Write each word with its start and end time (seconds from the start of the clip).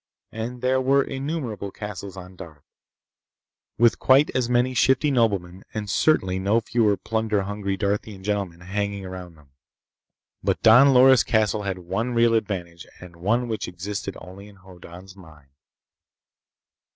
And 0.31 0.61
there 0.63 0.81
were 0.81 1.03
innumerable 1.03 1.69
castles 1.69 2.17
on 2.17 2.35
Darth, 2.35 2.63
with 3.77 3.99
quite 3.99 4.35
as 4.35 4.49
many 4.49 4.73
shiftly 4.73 5.11
noblemen, 5.11 5.63
and 5.75 5.87
certainly 5.87 6.39
no 6.39 6.59
fewer 6.59 6.97
plunder 6.97 7.43
hungry 7.43 7.77
Darthian 7.77 8.23
gentlemen 8.23 8.61
hanging 8.61 9.05
around 9.05 9.35
them. 9.35 9.51
But 10.43 10.63
Don 10.63 10.91
Loris' 10.95 11.23
castle 11.23 11.61
had 11.61 11.77
one 11.77 12.15
real 12.15 12.33
advantage 12.33 12.87
and 12.99 13.15
one 13.17 13.47
which 13.47 13.67
existed 13.67 14.17
only 14.19 14.47
in 14.47 14.55
Hoddan's 14.55 15.15
mind. 15.15 15.49